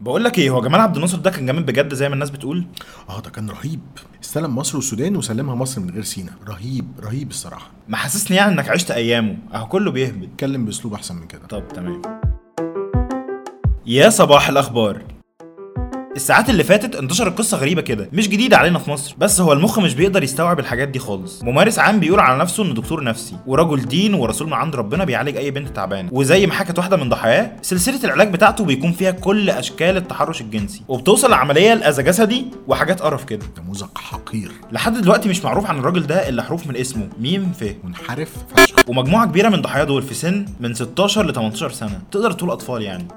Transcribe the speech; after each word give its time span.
بقول 0.00 0.24
لك 0.24 0.38
إيه 0.38 0.50
هو 0.50 0.60
جمال 0.60 0.80
عبد 0.80 0.94
الناصر 0.94 1.18
ده 1.18 1.30
كان 1.30 1.46
جامد 1.46 1.66
بجد 1.66 1.94
زي 1.94 2.08
ما 2.08 2.14
الناس 2.14 2.30
بتقول؟ 2.30 2.66
آه 3.08 3.20
ده 3.20 3.30
كان 3.30 3.50
رهيب. 3.50 3.80
استلم 4.24 4.56
مصر 4.56 4.76
والسودان 4.76 5.16
وسلمها 5.16 5.54
مصر 5.54 5.80
من 5.80 5.90
غير 5.90 6.02
سينا. 6.02 6.32
رهيب 6.48 6.86
رهيب 7.00 7.30
الصراحة. 7.30 7.70
محسسني 7.88 8.36
يعني 8.36 8.52
انك 8.52 8.68
عشت 8.68 8.90
ايامه. 8.90 9.36
اهو 9.54 9.66
كله 9.66 9.90
بيهبد. 9.90 10.22
اتكلم 10.22 10.64
باسلوب 10.64 10.94
احسن 10.94 11.16
من 11.16 11.26
كده. 11.26 11.46
طب 11.46 11.68
تمام. 11.68 12.02
يا 13.86 14.10
صباح 14.10 14.48
الأخبار. 14.48 15.02
الساعات 16.16 16.50
اللي 16.50 16.64
فاتت 16.64 16.96
انتشرت 16.96 17.38
قصة 17.38 17.56
غريبة 17.56 17.82
كده 17.82 18.08
مش 18.12 18.28
جديدة 18.28 18.56
علينا 18.56 18.78
في 18.78 18.90
مصر 18.90 19.14
بس 19.18 19.40
هو 19.40 19.52
المخ 19.52 19.78
مش 19.78 19.94
بيقدر 19.94 20.22
يستوعب 20.22 20.58
الحاجات 20.60 20.88
دي 20.88 20.98
خالص. 20.98 21.42
ممارس 21.42 21.78
عام 21.78 22.00
بيقول 22.00 22.20
على 22.20 22.38
نفسه 22.38 22.62
إنه 22.64 22.74
دكتور 22.74 23.04
نفسي 23.04 23.36
ورجل 23.46 23.80
دين 23.88 24.14
ورسول 24.14 24.46
من 24.46 24.52
عند 24.52 24.76
ربنا 24.76 25.04
بيعالج 25.04 25.36
أي 25.36 25.50
بنت 25.50 25.68
تعبانة. 25.76 26.08
وزي 26.12 26.46
ما 26.46 26.52
حكت 26.52 26.78
واحدة 26.78 26.96
من 26.96 27.08
ضحاياه 27.08 27.50
سلسلة 27.62 28.04
العلاج 28.04 28.32
بتاعته 28.32 28.64
بيكون 28.64 28.92
فيها 28.92 29.10
كل 29.10 29.50
أشكال 29.50 29.96
التحرش 29.96 30.40
الجنسي 30.40 30.82
وبتوصل 30.88 31.28
العملية 31.28 31.74
لاذى 31.74 32.02
جسدي 32.02 32.46
وحاجات 32.66 33.02
قرف 33.02 33.24
كده. 33.24 33.46
نموذج 33.58 33.86
حقير. 33.96 34.52
لحد 34.72 34.94
دلوقتي 35.00 35.28
مش 35.28 35.44
معروف 35.44 35.66
عن 35.66 35.78
الراجل 35.78 36.06
ده 36.06 36.28
إلا 36.28 36.42
حروف 36.42 36.66
من 36.66 36.76
اسمه 36.76 37.08
ميم 37.20 37.52
ف. 37.60 37.64
منحرف 37.84 38.28
فشخ. 38.56 38.76
ومجموعة 38.88 39.26
كبيرة 39.26 39.48
من 39.48 39.62
ضحايا 39.62 39.84
دول 39.84 40.02
في 40.02 40.14
سن 40.14 40.44
من 40.60 40.74
16 40.74 41.26
ل 41.26 41.32
18 41.32 41.70
سنة 41.70 42.00
تقدر 42.10 42.32
تقول 42.32 42.50
أطفال 42.50 42.82
يعني. 42.82 43.08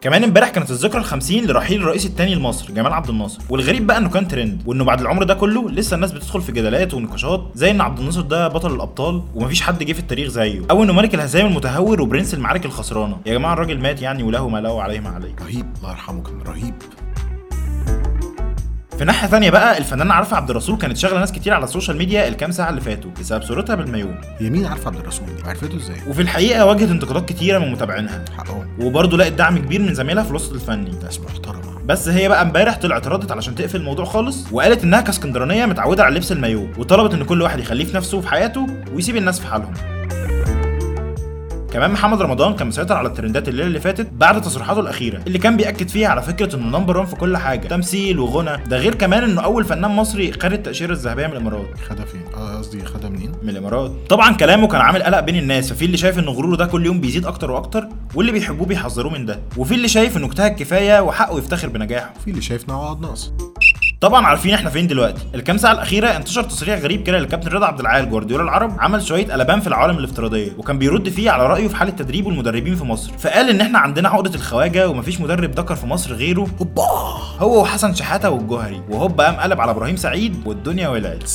كمان 0.00 0.24
امبارح 0.24 0.48
كانت 0.48 0.70
الذكرى 0.70 1.04
ال50 1.04 1.30
لرحيل 1.32 1.80
الرئيس 1.82 2.06
الثاني 2.06 2.34
لمصر 2.34 2.72
جمال 2.72 2.92
عبد 2.92 3.08
الناصر. 3.08 3.42
والغريب 3.50 3.86
بقى 3.86 3.98
انه 3.98 4.08
كان 4.08 4.28
ترند 4.28 4.62
وانه 4.66 4.84
بعد 4.84 5.00
العمر 5.00 5.22
ده 5.22 5.34
كله 5.34 5.70
لسه 5.70 5.94
الناس 5.94 6.12
بتدخل 6.12 6.40
في 6.42 6.52
جدالات 6.52 6.94
ونقاشات 6.94 7.50
زي 7.54 7.70
ان 7.70 7.80
عبد 7.80 7.98
الناصر 7.98 8.20
ده 8.20 8.48
بطل 8.48 8.74
الأبطال 8.74 9.22
ومفيش 9.34 9.62
حد 9.62 9.82
جه 9.82 9.92
في 9.92 9.98
التاريخ 10.00 10.28
زيه. 10.28 10.62
أو 10.70 10.82
إنه 10.82 10.92
ملك 10.92 11.14
الهزايم 11.14 11.46
المتهور 11.46 12.02
وبرنس 12.02 12.34
المعارك 12.34 12.64
الخسرانة. 12.64 13.16
يا 13.26 13.32
جماعة 13.34 13.52
الراجل 13.52 13.78
مات 13.80 14.02
يعني 14.02 14.22
وله 14.22 14.48
ما 14.48 14.58
له 14.58 14.82
عليه 14.82 15.00
ما 15.00 15.08
عليه. 15.10 15.34
رهيب 15.42 15.66
الله 15.78 15.90
يرحمه 15.90 16.22
كان 16.22 16.40
رهيب. 16.46 16.74
في 19.00 19.06
ناحية 19.06 19.28
ثانية 19.28 19.50
بقى 19.50 19.78
الفنانة 19.78 20.14
عارفه 20.14 20.36
عبد 20.36 20.50
الرسول 20.50 20.78
كانت 20.78 20.96
شاغلة 20.96 21.20
ناس 21.20 21.32
كتير 21.32 21.54
على 21.54 21.64
ال 21.64 21.69
social 21.69 21.96
media 21.96 22.28
الكام 22.28 22.50
ساعة 22.50 22.70
اللي 22.70 22.80
فاتوا 22.80 23.10
بسبب 23.20 23.42
صورتها 23.42 23.74
بالمايو. 23.74 24.08
هي 24.38 24.50
مين 24.50 24.66
عارفه 24.66 24.86
عبد 24.86 24.98
الرسول 24.98 25.26
دي 25.26 25.48
عرفته 25.48 25.76
إزاي؟ 25.76 25.96
وفي 26.08 26.22
الحقيقة 26.22 26.66
واجهت 26.66 26.90
انتقادات 26.90 27.28
كتيرة 27.28 27.58
من 27.58 27.72
متابعينها. 27.72 28.24
حقهم 28.38 28.68
وبرضه 28.80 29.16
لقت 29.16 29.32
دعم 29.32 29.58
كبير 29.58 29.82
من 29.82 29.94
زميلها 29.94 30.24
في 30.24 30.30
الوسط 30.30 30.52
الفني. 30.52 30.90
ناس 31.02 31.20
محترمة. 31.20 31.78
بس 31.86 32.08
هي 32.08 32.28
بقى 32.28 32.42
امبارح 32.42 32.76
طلعت 32.76 33.06
ردت 33.06 33.32
علشان 33.32 33.54
تقفل 33.54 33.76
الموضوع 33.76 34.04
خالص 34.04 34.46
وقالت 34.52 34.84
إنها 34.84 35.00
كاسكندرانية 35.00 35.66
متعودة 35.66 36.04
على 36.04 36.16
لبس 36.16 36.32
المايو 36.32 36.68
وطلبت 36.78 37.14
إن 37.14 37.24
كل 37.24 37.42
واحد 37.42 37.58
يخليه 37.58 37.84
في 37.84 37.96
نفسه 37.96 38.18
وفي 38.18 38.28
حياته 38.28 38.66
ويسيب 38.94 39.16
الناس 39.16 39.40
في 39.40 39.46
حالهم. 39.46 39.72
كمان 41.72 41.90
محمد 41.90 42.22
رمضان 42.22 42.54
كان 42.54 42.68
مسيطر 42.68 42.94
على 42.96 43.08
الترندات 43.08 43.48
الليلة 43.48 43.66
اللي 43.66 43.80
فاتت 43.80 44.08
بعد 44.12 44.40
تصريحاته 44.42 44.80
الأخيرة 44.80 45.20
اللي 45.26 45.38
كان 45.38 45.56
بيأكد 45.56 45.88
فيها 45.88 46.08
على 46.08 46.22
فكرة 46.22 46.56
إنه 46.56 46.78
نمبر 46.78 46.96
1 46.98 47.08
في 47.08 47.16
كل 47.16 47.36
حاجة 47.36 47.68
تمثيل 47.68 48.18
وغنى 48.18 48.64
ده 48.66 48.76
غير 48.76 48.94
كمان 48.94 49.22
إنه 49.24 49.40
أول 49.40 49.64
فنان 49.64 49.90
مصري 49.90 50.32
خد 50.32 50.52
التأشيرة 50.52 50.92
الذهبية 50.92 51.26
من 51.26 51.32
الإمارات. 51.32 51.66
خدها 51.88 52.04
فين؟ 52.04 52.20
آه 52.34 52.58
قصدي 52.58 52.84
خدها 52.84 53.10
منين؟ 53.10 53.32
من 53.42 53.48
الإمارات. 53.48 53.92
طبعا 54.08 54.34
كلامه 54.34 54.68
كان 54.68 54.80
عامل 54.80 55.02
قلق 55.02 55.20
بين 55.20 55.36
الناس 55.36 55.72
ففي 55.72 55.84
اللي 55.84 55.96
شايف 55.96 56.18
إن 56.18 56.24
غروره 56.28 56.56
ده 56.56 56.66
كل 56.66 56.86
يوم 56.86 57.00
بيزيد 57.00 57.26
أكتر 57.26 57.50
وأكتر 57.50 57.88
واللي 58.14 58.32
بيحبوه 58.32 58.66
بيحذروه 58.66 59.12
من 59.12 59.26
ده 59.26 59.40
وفي 59.56 59.74
اللي 59.74 59.88
شايف 59.88 60.16
إنه 60.16 60.26
اجتهد 60.26 60.50
كفاية 60.52 61.00
وحقه 61.00 61.38
يفتخر 61.38 61.68
بنجاحه. 61.68 62.14
في 62.24 62.30
اللي 62.30 62.42
شايف 62.42 62.70
عقد 62.70 63.00
ناقص. 63.00 63.32
طبعا 64.00 64.26
عارفين 64.26 64.54
إحنا 64.54 64.70
فين 64.70 64.86
دلوقتي. 64.86 65.22
الكام 65.34 65.56
ساعة 65.58 65.72
الأخيرة 65.72 66.08
انتشر 66.16 66.42
تصريح 66.42 66.78
غريب 66.78 67.02
كده 67.02 67.18
للكابتن 67.18 67.48
رضا 67.50 67.66
عبد 67.66 67.80
العال 67.80 68.10
جوارديولا 68.10 68.42
العرب 68.44 68.76
عمل 68.80 69.02
شوية 69.02 69.32
قلبان 69.32 69.60
في 69.60 69.66
العوالم 69.66 69.98
الافتراضية 69.98 70.52
وكان 70.58 70.78
بيرد 70.78 71.08
فيه 71.08 71.30
على 71.30 71.46
رأيه 71.46 71.68
في 71.68 71.76
حال 71.76 71.88
التدريب 71.88 72.26
والمدربين 72.26 72.74
في 72.74 72.84
مصر. 72.84 73.12
فقال 73.18 73.50
إن 73.50 73.60
إحنا 73.60 73.78
عندنا 73.78 74.08
عقدة 74.08 74.34
الخواجة 74.34 74.88
ومفيش 74.88 75.20
مدرب 75.20 75.50
ذكر 75.50 75.74
في 75.76 75.86
مصر 75.86 76.12
غيره. 76.12 76.46
هوبا! 76.60 76.82
هو 77.38 77.62
وحسن 77.62 77.94
شحاتة 77.94 78.30
والجوهري 78.30 78.82
وهوبا 78.90 79.24
قام 79.24 79.34
قلب 79.34 79.60
على 79.60 79.70
إبراهيم 79.70 79.96
سعيد 79.96 80.36
والدنيا 80.46 80.88
ولعت. 80.88 81.30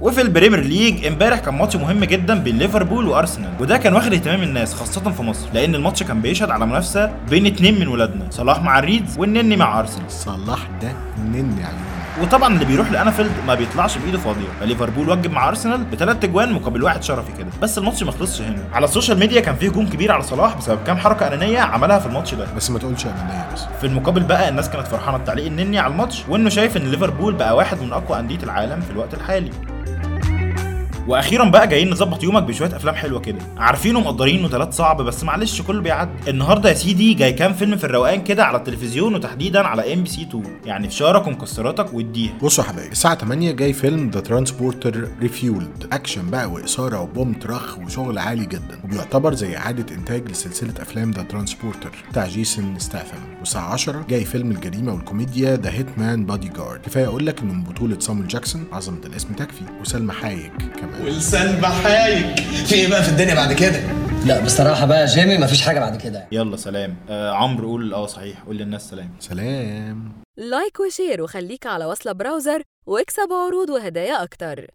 وفي 0.00 0.20
ال 0.20 0.25
Premier 0.25 0.60
League 0.60 1.06
امبارح 1.06 1.38
كان 1.38 1.54
ماتش 1.54 1.76
مهم 1.76 2.04
جدا 2.04 2.34
بين 2.34 2.58
ليفربول 2.58 3.08
وأرسنال 3.08 3.50
وده 3.60 3.76
كان 3.76 3.94
واخد 3.94 4.12
اهتمام 4.12 4.42
الناس 4.42 4.74
خاصة 4.74 5.10
في 5.10 5.22
مصر 5.22 5.46
لأن 5.54 5.74
الماتش 5.74 6.02
كان 6.02 6.20
بيشهد 6.20 6.50
على 6.50 6.66
منافسة 6.66 7.12
بين 7.30 7.46
اتنين 7.46 7.80
من 7.80 7.88
ولادنا 7.88 8.26
صلاح 8.30 8.62
مع 8.62 8.78
ال 8.78 8.86
Reds 8.86 9.18
والنني 9.18 9.56
مع 9.56 9.80
أرسنال. 9.80 10.10
صلاح 10.10 10.58
ده 10.82 10.92
نني 11.24 11.64
عليه 11.64 11.76
وطبعا 12.22 12.54
اللي 12.54 12.64
بيروح 12.64 12.90
لأنفيلد 12.90 13.30
ما 13.46 13.54
بيطلعش 13.54 13.98
بإيده 13.98 14.18
فاضية 14.18 14.46
فليفربول 14.60 15.08
وجب 15.08 15.30
مع 15.30 15.48
أرسنال 15.48 15.84
بثلاث 15.84 16.24
اجوان 16.24 16.52
مقابل 16.52 16.82
واحد 16.82 17.02
شرفي 17.02 17.32
كده. 17.38 17.46
بس 17.62 17.78
الماتش 17.78 18.02
ما 18.02 18.12
خلصش 18.12 18.42
هنا. 18.42 18.58
على 18.72 18.84
ال 18.84 18.89
social 18.89 19.18
media 19.18 19.40
كان 19.40 19.54
فيه 19.54 19.68
هجوم 19.68 19.88
كبير 19.88 20.12
على 20.12 20.22
صلاح 20.22 20.56
بسبب 20.56 20.78
كام 20.86 20.96
حركة 20.96 21.26
أنانية 21.26 21.58
عملها 21.60 21.98
في 21.98 22.06
الماتش 22.06 22.34
ده. 22.34 22.46
بس 22.56 22.70
ما 22.70 22.78
تقولش 22.78 23.06
أنانية 23.06 23.46
بس. 23.54 23.64
في 23.80 23.86
المقابل 23.86 24.22
بقى 24.22 24.48
الناس 24.48 24.70
كانت 24.70 24.86
فرحانة 24.86 25.18
بتعليق 25.18 25.46
النني 25.46 25.78
على 25.78 25.92
الماتش 25.92 26.22
وإنه 26.28 26.48
شايف 26.48 26.76
إن 26.76 26.82
ليفربول 26.90 27.34
بقى 27.34 27.56
واحد 27.56 27.80
من 27.82 27.92
أقوى 27.92 28.18
أندية 28.18 28.42
العالم 28.42 28.80
في 28.80 28.90
الوقت 28.90 29.14
الحالي. 29.14 29.50
وأخيرا 31.08 31.44
بقى 31.44 31.68
جايين 31.68 31.90
نظبط 31.90 32.22
يومك 32.22 32.42
بشوية 32.42 32.76
أفلام 32.76 32.94
حلوة 32.94 33.20
كده. 33.20 33.38
عارفين 33.56 33.96
ومقدرين 33.96 34.38
إنه 34.38 34.48
تلات 34.48 34.72
صعب 34.72 35.02
بس 35.02 35.24
معلش 35.24 35.62
كله 35.62 35.80
بيعدي. 35.80 36.30
النهارده 36.30 36.68
يا 36.68 36.74
سيدي 36.74 37.14
جاي 37.14 37.32
كام 37.32 37.52
فيلم 37.52 37.76
في 37.76 37.84
الروقان 37.84 38.24
كده 38.24 38.44
على 38.44 38.58
التلفزيون 38.58 39.14
وتحديدا 39.14 39.66
على 39.66 39.94
إم 39.94 40.02
بي 40.02 40.08
سي 40.08 40.22
2 40.22 40.44
يعني 40.64 40.88
فشارك 40.88 41.26
ومكسراتك 41.26 41.94
واديها. 41.94 42.32
بصوا 42.42 42.64
يا 42.64 42.68
حبايبي 42.68 42.92
الساعة 42.92 43.14
8 43.14 43.52
جاي 43.52 43.72
فيلم 43.72 44.10
The 44.10 44.20
Transporter 44.20 45.08
Refueled 45.20 45.86
أكشن 45.92 46.30
بقى 46.30 46.50
وإثارة 46.50 47.00
وبوم 47.00 47.32
ترخ 47.32 47.78
وشغل 47.78 48.18
عالي 48.18 48.46
جدا. 48.46 48.80
وبيعتبر 48.84 49.34
زي 49.34 49.56
إعادة 49.56 49.94
إنتاج 49.94 50.30
لسلسلة 50.30 50.74
أفلام 50.80 51.10
The 51.10 51.22
Transporter 51.22 51.90
بتاع 52.10 52.26
جيسون 52.26 52.78
ستاثام. 52.78 53.20
والساعة 53.40 53.72
10 53.72 54.04
جاي 54.08 54.24
فيلم 54.24 54.50
الجريمة 54.50 54.92
والكوميديا 54.94 55.56
The 55.56 55.70
Hitman's 55.70 56.26
Bodyguard 56.26 56.80
كفاية 56.80 57.06
أقول 57.06 57.26
لك 57.26 57.40
إنه 57.40 57.52
من 57.52 57.64
بطولة 57.64 57.98
سامويل 58.00 58.28
جاكسون 58.28 58.64
عظمة 58.72 59.00
الاسم 59.06 59.32
تكفي. 59.32 59.64
وسلمى 59.80 60.12
حايك 60.12 60.52
كمان. 60.80 60.95
ولسان 61.04 61.60
بحايك 61.60 62.40
في 62.40 62.74
إيه 62.74 62.88
بقى 62.90 63.02
في 63.02 63.08
الدنيا 63.08 63.34
بعد 63.34 63.52
كده؟ 63.52 63.80
لا 64.26 64.44
بصراحة 64.44 64.86
بقى 64.86 65.00
يا 65.00 65.06
جيمي 65.06 65.38
مفيش 65.38 65.62
حاجة 65.62 65.80
بعد 65.80 65.96
كده 65.96 66.26
يلا 66.32 66.56
سلام. 66.56 66.96
آه 67.10 67.30
عمرو 67.32 67.68
قول. 67.68 67.94
آه 67.94 68.06
صحيح. 68.06 68.40
قول 68.46 68.56
للناس 68.56 68.90
سلام. 68.90 69.10
سلام. 69.20 70.12
like 70.36 70.80
و 70.80 70.87
share 70.87 71.22
وخليك 71.22 71.66
على 71.66 71.84
وصلة 71.86 72.12
Browser 72.12 72.62
واكسب 72.86 73.32
عروض 73.32 73.70
وهدايا 73.70 74.22
أكتر. 74.22 74.66